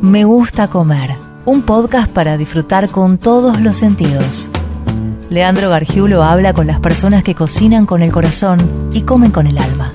[0.00, 4.48] Me gusta comer, un podcast para disfrutar con todos los sentidos.
[5.28, 9.58] Leandro Gargiulo habla con las personas que cocinan con el corazón y comen con el
[9.58, 9.92] alma.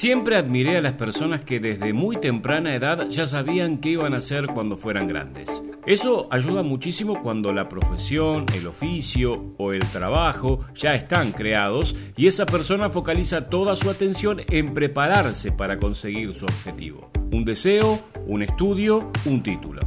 [0.00, 4.16] Siempre admiré a las personas que desde muy temprana edad ya sabían qué iban a
[4.16, 5.62] hacer cuando fueran grandes.
[5.84, 12.28] Eso ayuda muchísimo cuando la profesión, el oficio o el trabajo ya están creados y
[12.28, 17.10] esa persona focaliza toda su atención en prepararse para conseguir su objetivo.
[17.30, 19.82] Un deseo, un estudio, un título.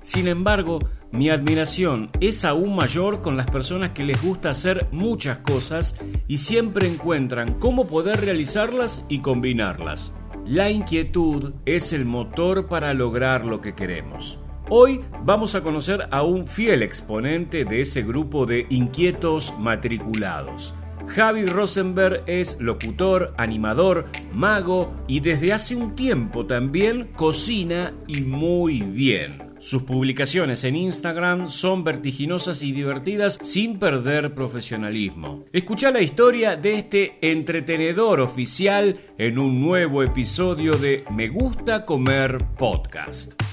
[0.00, 0.78] Sin embargo,
[1.12, 6.38] mi admiración es aún mayor con las personas que les gusta hacer muchas cosas y
[6.38, 10.12] siempre encuentran cómo poder realizarlas y combinarlas.
[10.44, 14.38] La inquietud es el motor para lograr lo que queremos.
[14.68, 20.74] Hoy vamos a conocer a un fiel exponente de ese grupo de inquietos matriculados.
[21.06, 28.80] Javi Rosenberg es locutor, animador, mago y desde hace un tiempo también cocina y muy
[28.80, 29.45] bien.
[29.66, 35.42] Sus publicaciones en Instagram son vertiginosas y divertidas sin perder profesionalismo.
[35.52, 42.38] Escucha la historia de este entretenedor oficial en un nuevo episodio de Me Gusta Comer
[42.56, 43.45] Podcast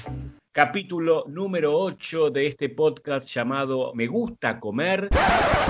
[0.53, 5.09] capítulo número 8 de este podcast llamado Me gusta comer.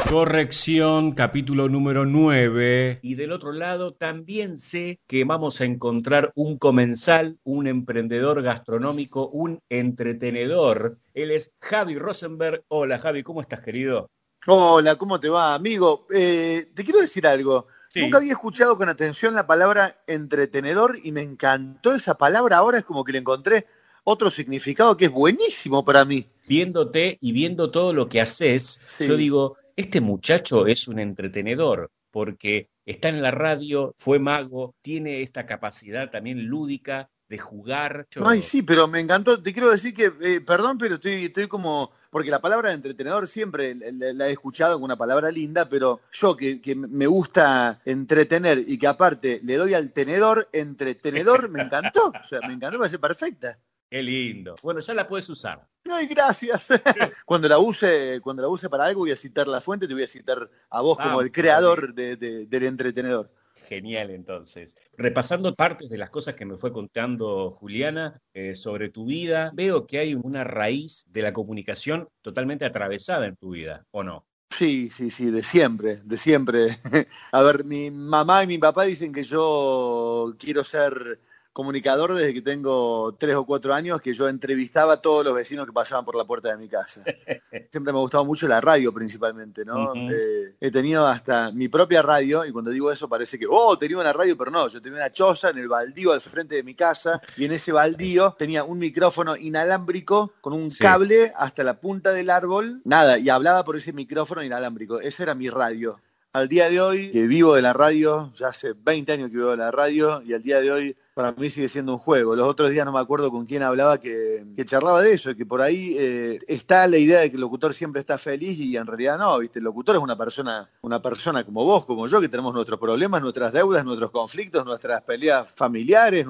[0.09, 2.99] Corrección, capítulo número 9.
[3.01, 9.29] Y del otro lado también sé que vamos a encontrar un comensal, un emprendedor gastronómico,
[9.29, 10.97] un entretenedor.
[11.13, 12.65] Él es Javi Rosenberg.
[12.67, 14.09] Hola Javi, ¿cómo estás querido?
[14.47, 16.07] Hola, ¿cómo te va, amigo?
[16.13, 17.67] Eh, te quiero decir algo.
[17.95, 22.57] Nunca había escuchado con atención la palabra entretenedor y me encantó esa palabra.
[22.57, 23.67] Ahora es como que la encontré
[24.03, 26.27] otro significado que es buenísimo para mí.
[26.47, 32.69] Viéndote y viendo todo lo que haces, yo digo, este muchacho es un entretenedor, porque
[32.85, 38.07] está en la radio, fue mago, tiene esta capacidad también lúdica de jugar.
[38.23, 39.41] Ay, sí, pero me encantó.
[39.41, 43.27] Te quiero decir que, eh, perdón, pero estoy, estoy como porque la palabra de entretenedor
[43.27, 48.59] siempre la, he escuchado como una palabra linda, pero yo que, que, me gusta entretener
[48.67, 52.09] y que aparte le doy al tenedor, entretenedor, me encantó.
[52.09, 53.57] O sea, me encantó, me parece perfecta.
[53.93, 54.55] Qué lindo.
[54.63, 55.67] Bueno, ya la puedes usar.
[55.87, 56.67] Ay, gracias.
[57.27, 60.01] cuando la use, cuando la use para algo, voy a citar la fuente, te voy
[60.01, 63.31] a citar a vos como el creador del entretenedor.
[63.69, 64.73] Genial, entonces.
[64.97, 69.85] Repasando partes de las cosas que me fue contando Juliana eh, sobre tu vida, veo
[69.85, 74.25] que hay una raíz de la comunicación totalmente atravesada en tu vida, ¿o no?
[74.49, 76.67] Sí, sí, sí, de siempre, de siempre.
[77.31, 81.19] a ver, mi mamá y mi papá dicen que yo quiero ser
[81.53, 85.67] comunicador desde que tengo tres o cuatro años que yo entrevistaba a todos los vecinos
[85.67, 87.03] que pasaban por la puerta de mi casa.
[87.71, 89.93] Siempre me ha gustado mucho la radio principalmente, ¿no?
[90.11, 93.99] Eh, he tenido hasta mi propia radio y cuando digo eso parece que, oh, tenía
[93.99, 96.73] una radio, pero no, yo tenía una choza en el baldío al frente de mi
[96.73, 102.11] casa y en ese baldío tenía un micrófono inalámbrico con un cable hasta la punta
[102.11, 104.99] del árbol, nada, y hablaba por ese micrófono inalámbrico.
[104.99, 105.99] Ese era mi radio
[106.33, 109.51] al día de hoy, que vivo de la radio, ya hace 20 años que vivo
[109.51, 112.35] de la radio, y al día de hoy para mí sigue siendo un juego.
[112.35, 115.61] Los otros días no me acuerdo con quién hablaba que, charlaba de eso, que por
[115.61, 119.17] ahí eh, está la idea de que el locutor siempre está feliz y en realidad
[119.17, 119.59] no, ¿viste?
[119.59, 123.21] El locutor es una persona, una persona como vos, como yo, que tenemos nuestros problemas,
[123.21, 126.25] nuestras deudas, nuestros conflictos, nuestras peleas familiares,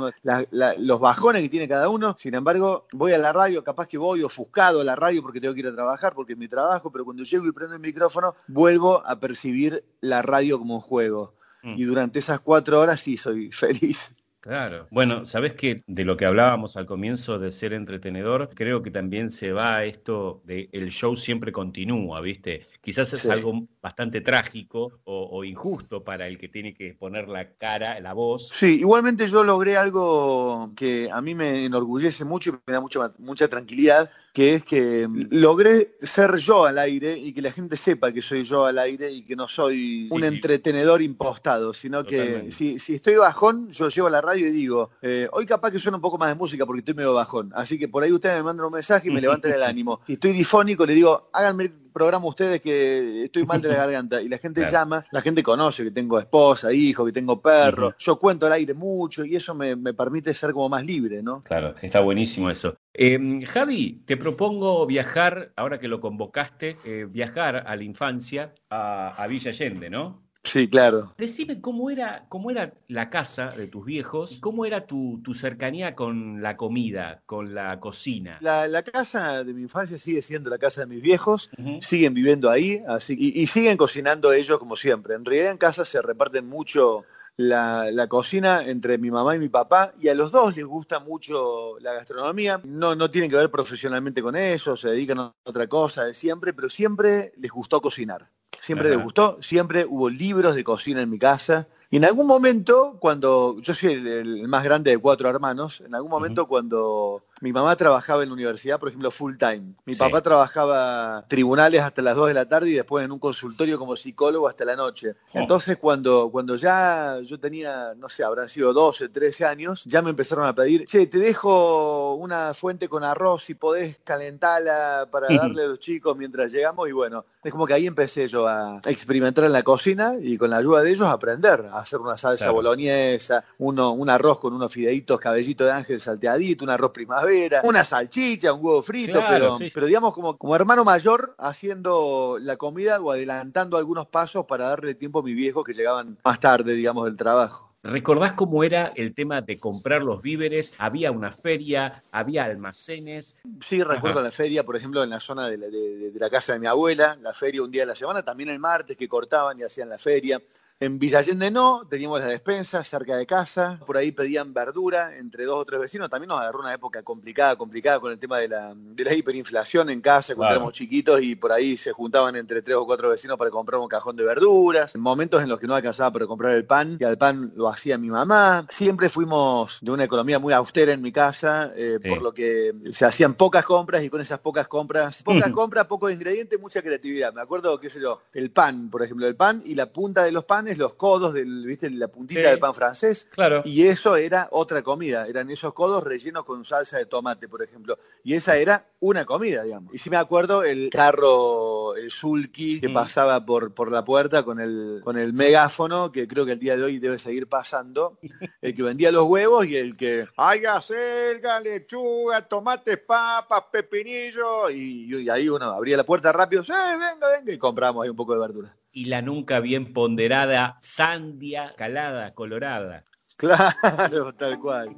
[0.78, 2.16] los bajones que tiene cada uno.
[2.18, 5.54] Sin embargo, voy a la radio, capaz que voy ofuscado a la radio porque tengo
[5.54, 8.36] que ir a trabajar, porque es mi trabajo, pero cuando llego y prendo el micrófono,
[8.48, 11.34] vuelvo a percibir la radio como un juego.
[11.64, 11.76] Mm.
[11.78, 14.16] Y durante esas cuatro horas sí soy feliz.
[14.44, 14.88] Claro.
[14.92, 19.32] Bueno, sabes que de lo que hablábamos al comienzo de ser entretenedor, creo que también
[19.32, 22.68] se va esto de el show siempre continúa, ¿viste?
[22.82, 27.98] Quizás es algo bastante trágico o, injusto para el que tiene que poner la cara,
[28.02, 28.50] la voz.
[28.50, 33.14] Sí, igualmente yo logré algo que a mí me enorgullece mucho y me da mucha,
[33.20, 38.12] mucha tranquilidad, que es que logré ser yo al aire y que la gente sepa
[38.12, 42.80] que soy yo al aire y que no soy un entretenedor impostado, sino que si,
[42.80, 45.98] si, estoy bajón, yo llevo a la radio y digo, eh, hoy capaz que suena
[45.98, 48.44] un poco más de música porque estoy medio bajón, así que por ahí ustedes me
[48.44, 50.02] mandan un mensaje y me levantan el ánimo.
[50.08, 54.28] Si estoy difónico, le digo, háganme programa ustedes que estoy mal de la garganta y
[54.28, 58.48] la gente llama, la gente conoce que tengo esposa, hijo, que tengo perro, yo cuento
[58.48, 61.42] al aire mucho y eso me, permite ser como más libre, ¿no?
[61.42, 62.76] Claro, está buenísimo eso.
[62.94, 69.16] Em, Javi, te propongo viajar, ahora que lo convocaste, eh, viajar a la infancia a,
[69.16, 70.24] a Villa Allende, ¿no?
[70.44, 71.14] Sí, claro.
[71.18, 76.42] Decime cómo era, cómo era la casa de tus viejos, cómo era tu, cercanía con
[76.42, 78.38] la comida, con la cocina.
[78.42, 81.50] La, casa de mi infancia sigue siendo la casa de mis viejos,
[81.80, 85.16] siguen viviendo ahí así, y, siguen cocinando ellos como siempre.
[85.16, 87.06] En realidad en casa se reparten mucho
[87.38, 91.00] la, la, cocina entre mi mamá y mi papá y a los dos les gusta
[91.00, 92.62] mucho la gastronomía.
[92.64, 96.54] No, no tienen que ver profesionalmente con eso, se dedican a otra cosa de siempre,
[96.54, 98.30] pero siempre les gustó cocinar.
[98.60, 101.68] Siempre les gustó, siempre hubo libros de cocina en mi casa.
[101.90, 106.10] Y en algún momento, cuando yo soy el, más grande de cuatro hermanos, en algún
[106.10, 109.74] momento cuando mi mamá trabajaba en la universidad, por ejemplo, full time.
[109.84, 113.78] Mi papá trabajaba tribunales hasta las 2 de la tarde y después en un consultorio
[113.78, 115.16] como psicólogo hasta la noche.
[115.34, 115.40] Oh.
[115.40, 120.12] Entonces, cuando, cuando ya yo tenía, no sé, habrán sido 12, 13 años, ya me
[120.12, 125.64] empezaron a pedir, che, te dejo una fuente con arroz si podés calentarla para darle
[125.64, 126.88] a los chicos mientras llegamos.
[126.88, 130.50] Y bueno, es como que ahí empecé yo a experimentar en la cocina y con
[130.50, 134.54] la ayuda de ellos a aprender a hacer una salsa boloñesa, uno, un arroz con
[134.54, 137.33] unos fideitos cabellito de ángel salteadito, un arroz primavera
[137.64, 143.00] una salchicha, un huevo frito, pero, pero digamos como, como hermano mayor haciendo la comida
[143.00, 147.06] o adelantando algunos pasos para darle tiempo a mi viejo que llegaban más tarde, digamos,
[147.06, 147.74] del trabajo.
[147.84, 150.74] ¿Recordás cómo era el tema de comprar los víveres?
[150.78, 152.02] ¿Había una feria?
[152.14, 153.36] ¿Había almacenes?
[153.60, 156.60] Sí, recuerdo la feria, por ejemplo, en la zona de la, de la, casa de
[156.60, 159.64] mi abuela, la feria un día de la semana, también el martes que cortaban y
[159.64, 160.42] hacían la feria.
[160.80, 165.46] En Villa Allende no, teníamos la despensa cerca de casa, por ahí pedían verdura entre
[165.46, 166.10] dos o tres vecinos.
[166.10, 169.90] También nos agarró una época complicada, complicada con el tema de la, de la hiperinflación
[169.90, 173.38] en casa, cuando éramos chiquitos y por ahí se juntaban entre tres o cuatro vecinos
[173.38, 174.96] para comprar un cajón de verduras.
[174.96, 177.70] En momentos en los que no alcanzaba para comprar el pan, y al pan lo
[177.70, 178.68] hacía mi mamá.
[178.70, 183.06] Siempre fuimos de una economía muy austera en mi casa, eh, por lo que se
[183.06, 187.34] hacían pocas compras y con esas pocas compras, pocas compras, pocos ingredientes, mucha creatividad.
[187.34, 190.32] Me acuerdo, qué sé yo, el pan, por ejemplo, el pan y la punta de
[190.34, 191.90] los panes los codos, del, ¿viste?
[191.90, 193.28] La puntita del pan francés.
[193.32, 193.62] Claro.
[193.66, 195.28] Y eso era otra comida.
[195.28, 197.98] Eran esos codos rellenos con salsa de tomate, por ejemplo.
[198.24, 199.94] Y esa era una comida, digamos.
[199.94, 202.94] Y si me acuerdo, el carro, el sulky, que mm.
[202.94, 206.78] pasaba por, por la puerta con el, con el megáfono, que creo que el día
[206.78, 208.18] de hoy debe seguir pasando.
[208.62, 214.70] El que vendía los huevos y el que, hay acelga, lechuga, tomates, papas, pepinillo.
[214.70, 218.16] Y, y, ahí uno abría la puerta rápido, sí, venga, venga, y compramos ahí un
[218.16, 223.06] poco de verdura y la nunca bien ponderada sandia calada, colorada.
[223.36, 224.96] Claro, tal cual.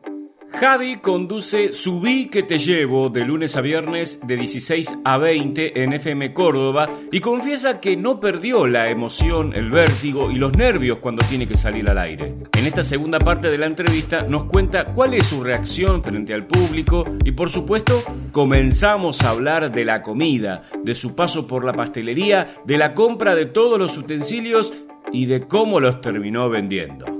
[0.57, 5.91] Javi conduce Subí que te llevo de lunes a viernes de 16 a 20 en
[5.91, 11.25] FM Córdoba y confiesa que no perdió la emoción, el vértigo y los nervios cuando
[11.27, 12.35] tiene que salir al aire.
[12.53, 16.47] En esta segunda parte de la entrevista nos cuenta cuál es su reacción frente al
[16.47, 21.73] público y por supuesto comenzamos a hablar de la comida, de su paso por la
[21.73, 24.71] pastelería, de la compra de todos los utensilios
[25.11, 27.14] y de cómo los terminó vendiendo.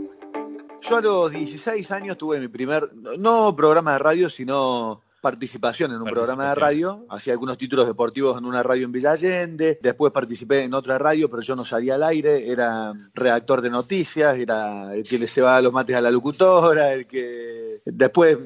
[0.89, 6.01] Yo a los 16 años tuve mi primer, no programa de radio, sino participación en
[6.03, 10.11] un programa de radio, hacía algunos títulos deportivos en una radio en Villa Allende, después
[10.11, 14.93] participé en otra radio, pero yo no salía al aire, era redactor de noticias, era
[14.93, 18.37] el que le cebaba los mates a la locutora, el que después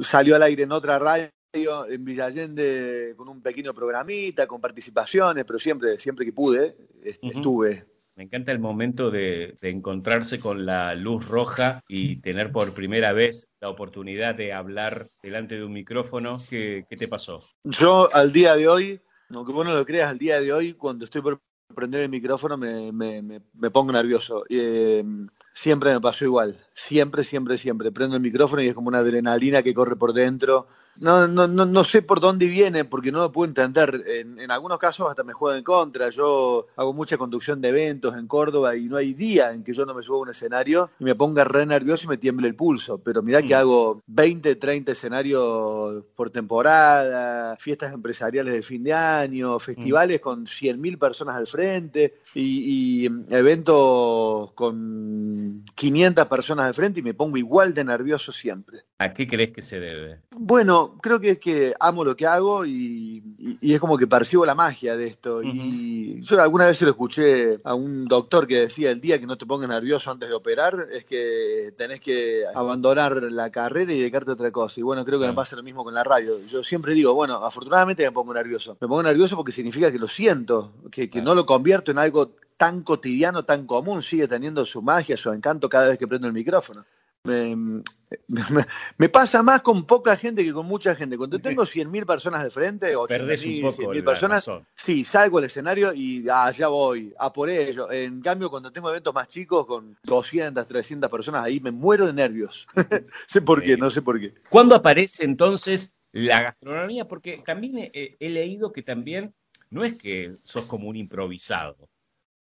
[0.00, 5.44] salió al aire en otra radio en Villa Allende con un pequeño programita, con participaciones,
[5.44, 7.95] pero siempre, siempre que pude, estuve.
[8.16, 13.46] Me encanta el momento de, encontrarse con la luz roja y tener por primera vez
[13.60, 16.38] la oportunidad de hablar delante de un micrófono.
[16.48, 17.42] ¿Qué, te pasó?
[17.64, 21.04] Yo al día de hoy, aunque vos no lo creas, al día de hoy, cuando
[21.04, 21.42] estoy por
[21.74, 24.44] prender el micrófono me, me, pongo nervioso.
[24.48, 25.04] Eh,
[25.52, 26.56] siempre me pasó igual.
[26.72, 27.92] Siempre, siempre, siempre.
[27.92, 31.64] Prendo el micrófono y es como una adrenalina que corre por dentro no, no, no,
[31.64, 34.02] no sé por dónde viene, porque no lo puedo entender.
[34.06, 36.08] En, algunos casos hasta me juego en contra.
[36.08, 39.84] Yo hago mucha conducción de eventos en Córdoba y no hay día en que yo
[39.84, 42.54] no me suba a un escenario y me ponga re nervioso y me tiemble el
[42.54, 42.98] pulso.
[42.98, 43.58] Pero mirá que mm.
[43.58, 50.98] hago 20, 30 escenarios por temporada, fiestas empresariales de fin de año, festivales con 100.000
[50.98, 57.74] personas al frente y, y eventos con 500 personas al frente y me pongo igual
[57.74, 58.82] de nervioso siempre.
[58.98, 60.20] ¿A qué crees que se debe?
[60.30, 63.22] Bueno, creo que es que amo lo que hago y,
[63.60, 65.42] es como que percibo la magia de esto.
[65.42, 69.26] Y yo alguna vez se lo escuché a un doctor que decía, el día que
[69.26, 73.98] no te pongas nervioso antes de operar es que tenés que abandonar la carrera y
[73.98, 74.80] dedicarte a otra cosa.
[74.80, 76.40] Y bueno, creo que me pasa lo mismo con la radio.
[76.46, 78.76] Yo siempre digo, bueno, afortunadamente me pongo nervioso.
[78.80, 82.32] Me pongo nervioso porque significa que lo siento, que, que no lo convierto en algo
[82.56, 86.32] tan cotidiano, tan común, sigue teniendo su magia, su encanto cada vez que prendo el
[86.32, 86.84] micrófono.
[87.26, 87.82] Me,
[88.98, 91.18] me, pasa más con poca gente que con mucha gente.
[91.18, 96.66] Cuando tengo 100.000 personas de frente, o 100.000 personas, sí, salgo al escenario y allá
[96.66, 97.90] ah, voy, a por ello.
[97.90, 102.12] En cambio, cuando tengo eventos más chicos, con 200, 300 personas, ahí me muero de
[102.12, 102.66] nervios.
[103.26, 104.34] sé por qué, no sé por qué.
[104.48, 107.06] ¿Cuándo aparece entonces la gastronomía?
[107.06, 109.34] Porque también he leído que también
[109.70, 111.88] no es que sos como un improvisado,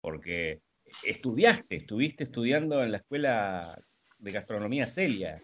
[0.02, 0.62] porque
[1.04, 3.80] estudiaste, estuviste estudiando en la escuela
[4.22, 5.44] de gastronomía Celia.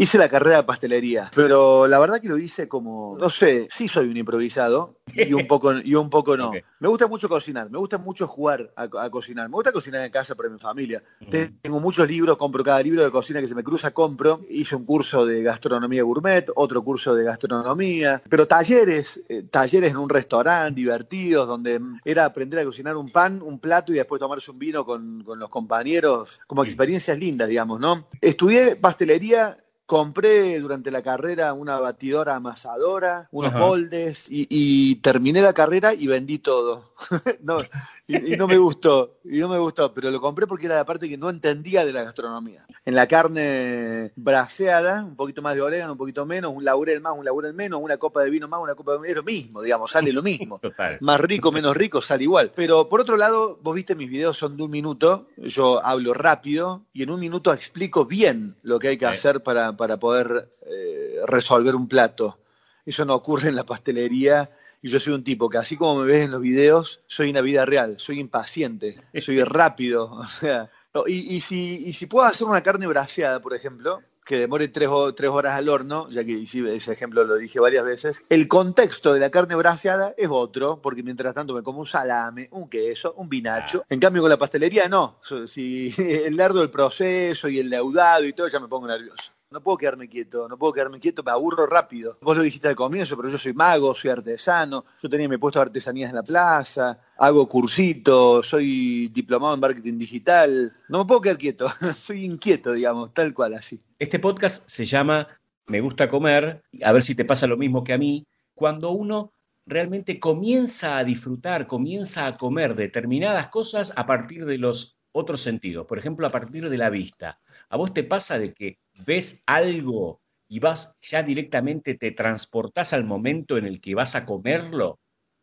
[0.00, 3.88] Hice la carrera de pastelería, pero la verdad que lo hice como, no sé, sí
[3.88, 6.52] soy un improvisado y un poco, y un poco no.
[6.78, 10.36] Me gusta mucho cocinar, me gusta mucho jugar a, cocinar, me gusta cocinar en casa
[10.36, 11.02] para mi familia.
[11.28, 14.40] Tengo muchos libros, compro cada libro de cocina que se me cruza, compro.
[14.48, 19.96] Hice un curso de gastronomía gourmet, otro curso de gastronomía, pero talleres, eh, talleres en
[19.96, 24.52] un restaurante divertidos, donde era aprender a cocinar un pan, un plato y después tomarse
[24.52, 28.06] un vino con, con los compañeros, como experiencias lindas, digamos, ¿no?
[28.20, 29.56] Estudié pastelería
[29.88, 36.36] Compré durante la carrera una batidora amasadora, unos moldes y, terminé la carrera y vendí
[36.36, 36.92] todo.
[37.40, 37.62] no,
[38.08, 41.08] y, no me gustó, y no me gustó, pero lo compré porque era la parte
[41.08, 42.66] que no entendía de la gastronomía.
[42.86, 47.12] En la carne braseada, un poquito más de orégano, un poquito menos, un laurel más,
[47.16, 49.62] un laurel menos, una copa de vino más, una copa de vino, es lo mismo,
[49.62, 50.58] digamos, sale lo mismo.
[51.00, 52.52] Más rico, menos rico, sale igual.
[52.54, 56.82] Pero por otro lado, vos viste mis videos son de un minuto, yo hablo rápido
[56.92, 61.20] y en un minuto explico bien lo que hay que hacer para para poder eh,
[61.26, 62.38] resolver un plato.
[62.86, 64.50] Eso no ocurre en la pastelería
[64.82, 67.36] y yo soy un tipo que así como me ves en los videos, soy en
[67.36, 70.70] la vida real, soy impaciente, soy rápido, o sea,
[71.06, 75.30] y, si, y si puedo hacer una carne braseada, por ejemplo, que demore tres, tres,
[75.30, 79.30] horas al horno, ya que ese ejemplo lo dije varias veces, el contexto de la
[79.30, 83.84] carne braseada es otro, porque mientras tanto me como un salame, un queso, un vinacho.
[83.88, 88.34] En cambio con la pastelería no, si el lardo del proceso y el leudado y
[88.34, 89.32] todo, ya me pongo nervioso.
[89.50, 92.18] No puedo quedarme quieto, no puedo quedarme quieto, me aburro rápido.
[92.20, 95.58] Vos lo dijiste al comienzo, pero yo soy mago, soy artesano, yo tenía mi puesto
[95.58, 100.76] de artesanías en la plaza, hago cursitos, soy diplomado en marketing digital.
[100.90, 103.80] No me puedo quedar quieto, soy inquieto, digamos, tal cual así.
[103.98, 105.26] Este podcast se llama
[105.66, 109.32] Me gusta comer, a ver si te pasa lo mismo que a mí, cuando uno
[109.64, 115.86] realmente comienza a disfrutar, comienza a comer determinadas cosas a partir de los otros sentidos,
[115.86, 117.40] por ejemplo, a partir de la vista.
[117.70, 123.04] ¿A vos te pasa de que ves algo y vas ya directamente te transportás al
[123.04, 124.98] momento en el que vas a comerlo?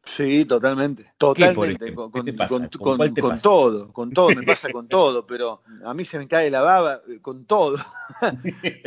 [0.06, 2.12] Sí, totalmente, totalmente, con,
[3.42, 7.02] todo, con todo, me pasa con todo, pero a mí se me cae la baba
[7.08, 7.78] eh, con todo.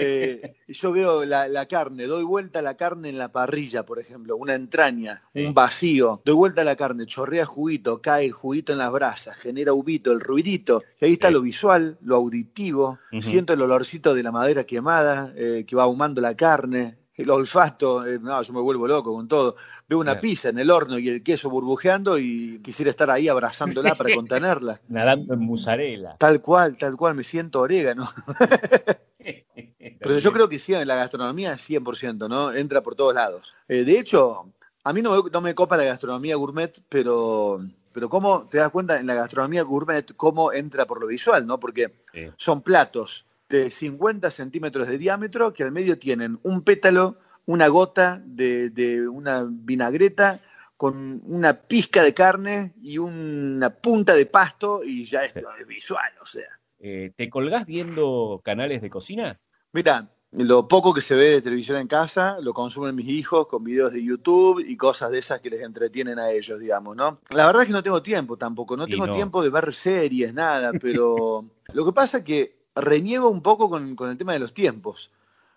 [0.01, 4.37] Eh, yo veo la, carne, doy vuelta a la carne en la parrilla, por ejemplo,
[4.37, 8.79] una entraña, un vacío, doy vuelta a la carne, chorrea juguito, cae el juguito en
[8.79, 13.63] las brasas, genera ubito, el ruidito, y ahí está lo visual, lo auditivo, siento el
[13.63, 18.41] olorcito de la madera quemada eh, que va ahumando la carne, el olfato, eh, no,
[18.41, 19.57] yo me vuelvo loco con todo.
[19.89, 23.97] Veo una pizza en el horno y el queso burbujeando y quisiera estar ahí abrazándola
[23.97, 24.81] para contenerla.
[24.89, 26.17] Nadando en musarela.
[26.19, 28.09] Tal cual, tal cual, me siento orégano.
[30.01, 32.53] Pero yo creo que sí, en la gastronomía es 100%, ¿no?
[32.53, 33.55] Entra por todos lados.
[33.67, 34.53] Eh, de hecho,
[34.85, 37.61] a mí no me, no me copa la gastronomía gourmet, pero
[37.93, 41.59] pero cómo te das cuenta en la gastronomía gourmet cómo entra por lo visual, ¿no?
[41.59, 41.93] Porque
[42.37, 48.23] son platos de 50 centímetros de diámetro que al medio tienen un pétalo, una gota
[48.25, 50.41] de, una vinagreta
[50.77, 55.35] con una pizca de carne y una punta de pasto y ya es
[55.67, 56.49] visual, o sea.
[56.79, 59.41] Eh, ¿Te colgás viendo canales de cocina?
[59.73, 63.65] Mira, lo poco que se ve de televisión en casa lo consumen mis hijos con
[63.65, 67.21] videos de YouTube y cosas de esas que les entretienen a ellos, digamos, ¿no?
[67.31, 70.73] La verdad es que no tengo tiempo tampoco, no tengo tiempo de ver series, nada,
[70.81, 75.11] pero lo que pasa es que reniego un poco con, el tema de los tiempos.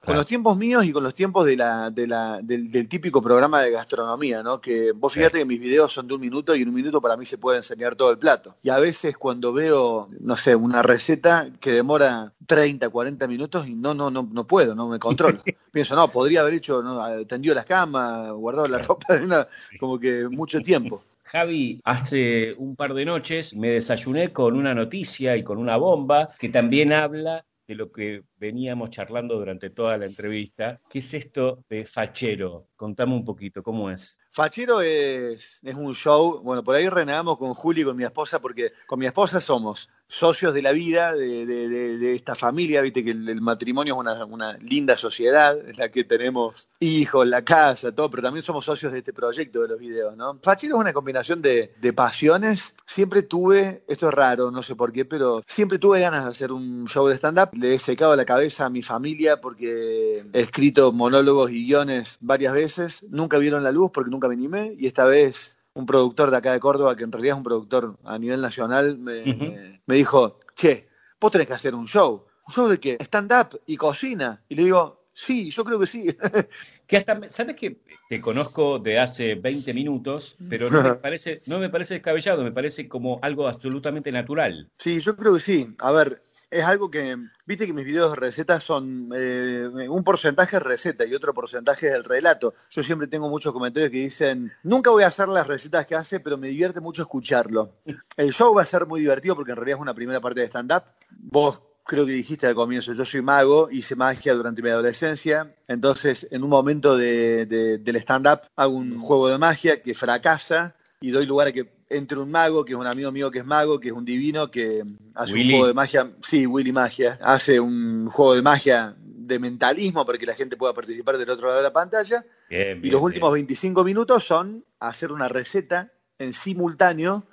[0.03, 3.61] Con los tiempos míos y con los tiempos de la, de la, del, típico programa
[3.61, 4.59] de gastronomía, ¿no?
[4.59, 7.15] Que vos fíjate que mis videos son de un minuto y en un minuto para
[7.15, 8.55] mí se puede enseñar todo el plato.
[8.63, 13.75] Y a veces cuando veo, no sé, una receta que demora 30, 40 minutos y
[13.75, 15.37] no, no, no, no puedo, no me controlo.
[15.71, 19.05] Pienso, no, podría haber hecho, no, tendido las camas, guardado la ropa,
[19.79, 21.03] como que mucho tiempo.
[21.31, 26.35] Javi, hace un par de noches me desayuné con una noticia y con una bomba
[26.37, 30.81] que también habla de lo que veníamos charlando durante toda la entrevista.
[30.89, 32.67] ¿Qué es esto de fachero?
[32.75, 34.17] Contame un poquito, ¿cómo es?
[34.33, 38.71] Fachero es, es un show, bueno, por ahí renegamos con Juli con mi esposa, porque
[38.87, 43.97] con mi esposa somos socios de la vida de, esta familia, viste que el, matrimonio
[44.01, 48.65] es una, linda sociedad, en la que tenemos hijos, la casa, todo, pero también somos
[48.65, 50.37] socios de este proyecto de los videos, ¿no?
[50.43, 52.75] Fachero es una combinación de, pasiones.
[52.85, 56.51] Siempre tuve, esto es raro, no sé por qué, pero siempre tuve ganas de hacer
[56.51, 57.49] un show de stand-up.
[57.53, 62.53] Le he secado la cabeza a mi familia porque he escrito monólogos y guiones varias
[62.53, 63.05] veces.
[63.09, 66.51] Nunca vieron la luz porque nunca me animé y esta vez un productor de acá
[66.51, 70.87] de Córdoba, que en realidad es un productor a nivel nacional, me, dijo, che,
[71.19, 72.25] vos tenés que hacer un show.
[72.47, 72.97] ¿Un show de qué?
[72.99, 74.41] Stand-up y cocina.
[74.49, 76.07] Y le digo, sí, yo creo que sí.
[76.87, 77.77] Que hasta, ¿sabes que
[78.09, 82.51] Te conozco de hace 20 minutos, pero no me, parece, no me parece descabellado, me
[82.51, 84.69] parece como algo absolutamente natural.
[84.77, 85.73] Sí, yo creo que sí.
[85.79, 86.21] A ver,
[86.51, 91.05] es algo que, viste que mis videos de recetas son eh, un porcentaje es receta
[91.05, 92.53] y otro porcentaje es el relato.
[92.69, 96.19] Yo siempre tengo muchos comentarios que dicen, nunca voy a hacer las recetas que hace,
[96.19, 97.71] pero me divierte mucho escucharlo.
[98.17, 100.47] El show va a ser muy divertido porque en realidad es una primera parte de
[100.47, 100.83] stand-up.
[101.09, 106.27] Vos creo que dijiste al comienzo, yo soy mago, hice magia durante mi adolescencia, entonces
[106.31, 111.25] en un momento de, del stand-up hago un juego de magia que fracasa y doy
[111.25, 113.89] lugar a que entre un mago, que es un amigo mío que es mago, que
[113.89, 114.83] es un divino, que
[115.13, 120.05] hace un juego de magia, sí, Willy Magia, hace un juego de magia de mentalismo
[120.05, 122.25] para que la gente pueda participar del otro lado de la pantalla.
[122.49, 127.25] y los últimos 25 minutos son hacer una receta en simultáneo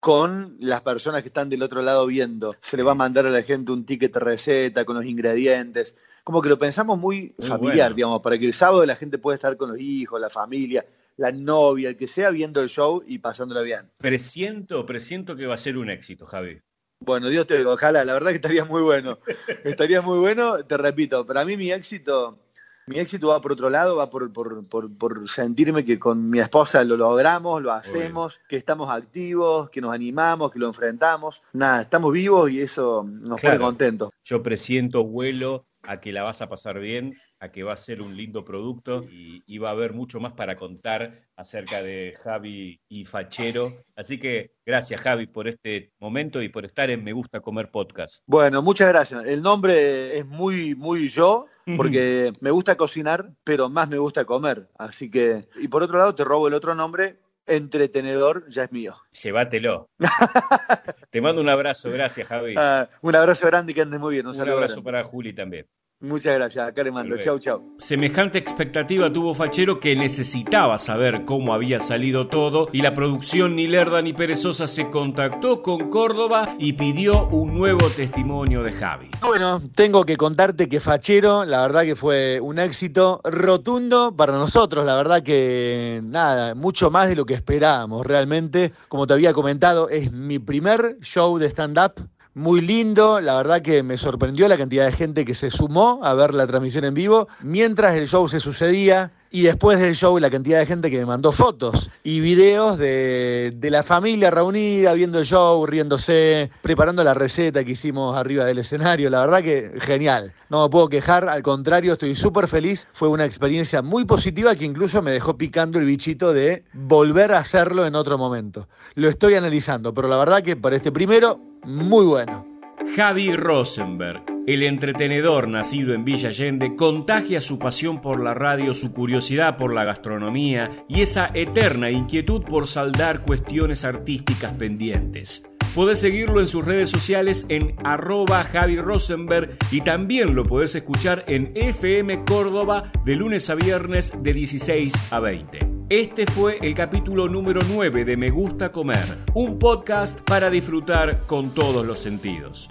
[0.00, 2.54] con las personas que están del otro lado viendo.
[2.60, 5.96] Se le va a mandar a la gente un ticket receta con los ingredientes.
[6.22, 9.56] Como que lo pensamos muy, familiar, digamos, para que el sábado la gente pueda estar
[9.56, 10.84] con los hijos, la familia
[11.16, 13.90] la novia, el que sea, viendo el show y pasándola bien.
[13.98, 16.60] Presiento, presiento que va a ser un éxito, Javi.
[17.00, 19.18] Bueno, Dios te ojalá, la verdad que estaría muy bueno.
[19.64, 22.38] estaría muy bueno, te repito, para mí mi éxito,
[22.86, 26.96] mi éxito va por otro lado, va por, por, sentirme que con mi esposa lo
[26.96, 31.42] logramos, lo hacemos, que estamos activos, que nos animamos, que lo enfrentamos.
[31.52, 34.10] Nada, estamos vivos y eso nos pone contentos.
[34.22, 38.02] Yo presiento vuelo a que la vas a pasar bien, a que va a ser
[38.02, 43.04] un lindo producto y, va a haber mucho más para contar acerca de Javi y
[43.06, 43.72] Fachero.
[43.96, 48.16] Así que gracias Javi por este momento y por estar en Me Gusta Comer Podcast.
[48.26, 49.24] Bueno, muchas gracias.
[49.24, 54.68] El nombre es muy, muy yo, porque me gusta cocinar, pero más me gusta comer.
[54.78, 57.16] Así que, y por otro lado, te robo el otro nombre
[57.46, 58.96] entretenedor ya es mío.
[59.22, 59.90] Llévatelo.
[61.10, 62.54] Te mando un abrazo, gracias Javi.
[62.56, 64.26] Ah, un abrazo grande y que andes muy bien.
[64.26, 65.66] Un, un abrazo para Juli también.
[66.00, 67.16] Muchas gracias, acá le mando.
[67.16, 67.74] Chau, chau.
[67.78, 73.66] Semejante expectativa tuvo Fachero que necesitaba saber cómo había salido todo y la producción ni
[73.66, 79.08] lerda ni perezosa se contactó con Córdoba y pidió un nuevo testimonio de Javi.
[79.22, 84.84] Bueno, tengo que contarte que Fachero, la verdad que fue un éxito rotundo para nosotros,
[84.84, 88.74] la verdad que nada, mucho más de lo que esperábamos realmente.
[88.88, 93.82] Como te había comentado, es mi primer show de stand-up muy lindo, la verdad que
[93.82, 97.28] me sorprendió la cantidad de gente que se sumó a ver la transmisión en vivo
[97.40, 101.04] mientras el show se sucedía y después del show la cantidad de gente que me
[101.04, 107.12] mandó fotos y videos de, de, la familia reunida, viendo el show, riéndose, preparando la
[107.12, 109.10] receta que hicimos arriba del escenario.
[109.10, 110.32] La verdad que genial.
[110.48, 112.88] No me puedo quejar, al contrario, estoy súper feliz.
[112.94, 117.40] Fue una experiencia muy positiva que incluso me dejó picando el bichito de volver a
[117.40, 118.68] hacerlo en otro momento.
[118.94, 122.55] Lo estoy analizando, pero la verdad que para este primero muy bueno.
[122.96, 128.92] Javi Rosenberg, el entretenedor nacido en Villa Allende, contagia su pasión por la radio, su
[128.92, 135.42] curiosidad por la gastronomía y esa eterna inquietud por saldar cuestiones artísticas pendientes.
[135.74, 141.24] Puedes seguirlo en sus redes sociales en arroba Javi Rosenberg y también lo puedes escuchar
[141.26, 145.75] en FM Córdoba de lunes a viernes de 16 a 20.
[145.88, 151.50] Este fue el capítulo número 9 de Me Gusta Comer, un podcast para disfrutar con
[151.50, 152.68] todos los sentidos.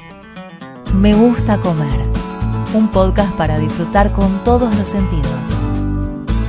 [0.93, 2.01] Me Gusta Comer,
[2.73, 5.57] un podcast para disfrutar con todos los sentidos.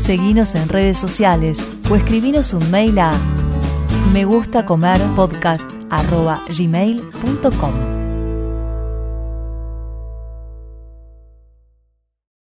[0.00, 3.12] Seguinos en redes sociales o escribinos un mail a
[4.12, 4.24] me